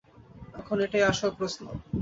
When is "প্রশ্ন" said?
1.37-1.63